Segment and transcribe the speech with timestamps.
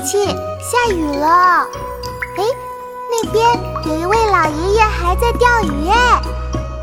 [0.00, 1.66] 琪，下雨了。
[2.36, 2.44] 哎，
[3.10, 3.44] 那边
[3.86, 6.20] 有一位老爷爷还在钓鱼哎，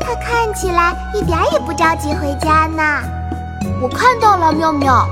[0.00, 2.82] 他看起来一点也不着急回家呢。
[3.80, 5.06] 我看到了，妙妙，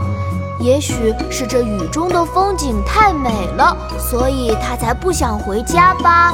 [0.61, 6.33] 也许是这雨中的风景太美了，所以他才不想回家吧。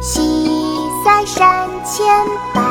[0.00, 0.48] 西
[1.04, 2.06] 塞山千
[2.54, 2.62] 白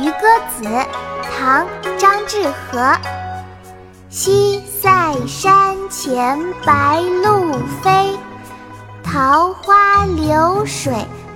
[0.00, 0.26] 渔歌
[0.56, 0.64] 子》
[1.38, 1.66] 唐·
[1.96, 2.96] 张志和。
[4.08, 7.52] 西塞山前白鹭
[7.82, 8.16] 飞。
[9.02, 10.92] 桃花流水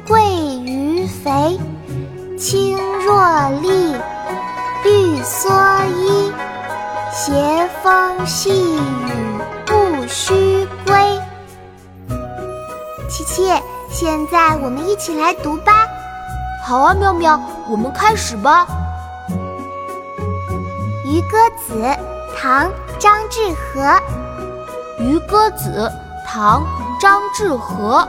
[0.06, 1.58] 鳜鱼肥，
[2.38, 3.96] 青箬笠，
[4.84, 6.32] 绿蓑衣，
[7.10, 9.12] 斜风细雨
[9.66, 11.20] 不须归。
[13.08, 13.50] 琪琪，
[13.90, 15.72] 现在我们一起来读吧。
[16.64, 18.66] 好啊，妙妙，我们开始吧。
[21.08, 21.82] 《渔歌子》
[22.36, 22.66] 唐·
[22.98, 23.80] 张志和。
[25.02, 25.90] 《渔歌子》
[26.26, 26.62] 唐。
[27.00, 28.06] 张志和，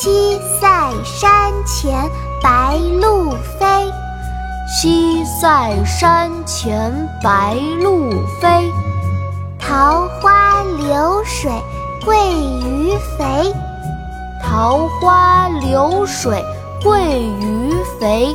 [0.00, 2.10] 西塞山前
[2.42, 3.92] 白鹭飞，
[4.66, 6.90] 西塞山前
[7.22, 8.72] 白鹭飞。
[9.58, 11.52] 桃花流水
[12.00, 12.16] 鳜
[12.62, 13.52] 鱼肥，
[14.42, 16.44] 桃花流水
[16.80, 17.00] 鳜
[17.40, 18.34] 鱼肥。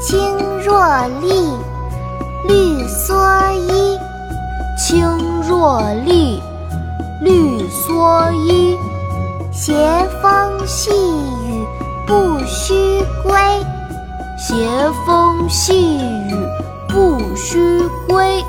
[0.00, 0.18] 青
[0.62, 1.56] 箬笠，
[2.46, 3.98] 绿蓑衣，
[4.76, 5.06] 青
[5.42, 6.42] 箬笠。
[7.22, 8.76] 绿蓑衣，
[9.50, 9.74] 斜
[10.20, 10.90] 风细
[11.46, 11.64] 雨
[12.06, 13.32] 不须归。
[14.36, 14.68] 斜
[15.06, 16.34] 风细雨
[16.88, 18.44] 不须归。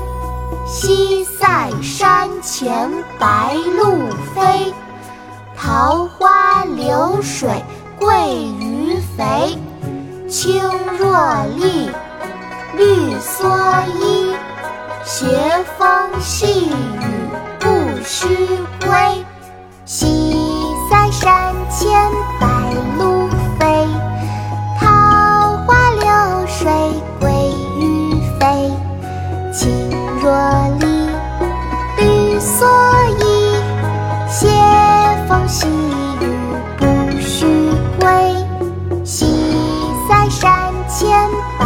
[0.66, 4.74] 西塞山前白鹭飞，
[5.56, 6.35] 桃花
[6.86, 7.50] 流水
[7.98, 8.30] 鳜
[8.60, 9.58] 鱼肥。
[10.28, 10.60] 青
[10.98, 11.90] 箬笠，
[12.76, 14.32] 绿蓑衣，
[15.04, 15.26] 斜
[15.76, 15.88] 风
[16.20, 16.72] 细雨
[40.98, 41.65] 山